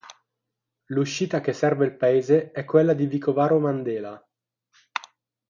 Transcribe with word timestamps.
L'uscita 0.85 1.41
che 1.41 1.53
serve 1.53 1.85
il 1.85 1.95
paese 1.95 2.49
è 2.49 2.65
quella 2.65 2.95
di 2.95 3.05
Vicovaro-Mandela. 3.05 4.19